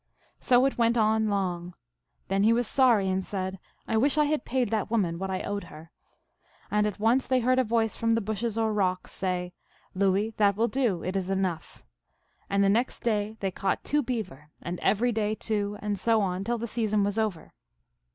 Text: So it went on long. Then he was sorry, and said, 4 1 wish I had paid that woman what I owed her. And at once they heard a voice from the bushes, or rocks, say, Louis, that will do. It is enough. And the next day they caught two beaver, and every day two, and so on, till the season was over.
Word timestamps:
So 0.39 0.65
it 0.65 0.79
went 0.79 0.97
on 0.97 1.27
long. 1.29 1.75
Then 2.27 2.41
he 2.41 2.53
was 2.53 2.65
sorry, 2.67 3.07
and 3.07 3.23
said, 3.23 3.59
4 3.85 3.93
1 3.97 4.01
wish 4.01 4.17
I 4.17 4.25
had 4.25 4.45
paid 4.45 4.69
that 4.71 4.89
woman 4.89 5.19
what 5.19 5.29
I 5.29 5.43
owed 5.43 5.65
her. 5.65 5.91
And 6.71 6.87
at 6.87 6.99
once 6.99 7.27
they 7.27 7.39
heard 7.41 7.59
a 7.59 7.63
voice 7.63 7.95
from 7.95 8.15
the 8.15 8.19
bushes, 8.21 8.57
or 8.57 8.73
rocks, 8.73 9.11
say, 9.11 9.53
Louis, 9.93 10.31
that 10.37 10.55
will 10.55 10.67
do. 10.69 11.03
It 11.03 11.15
is 11.15 11.29
enough. 11.29 11.83
And 12.49 12.63
the 12.63 12.67
next 12.67 13.01
day 13.03 13.37
they 13.41 13.51
caught 13.51 13.83
two 13.83 14.01
beaver, 14.01 14.49
and 14.59 14.79
every 14.79 15.11
day 15.11 15.35
two, 15.35 15.77
and 15.83 15.99
so 15.99 16.19
on, 16.21 16.43
till 16.45 16.57
the 16.57 16.65
season 16.67 17.03
was 17.03 17.19
over. 17.19 17.53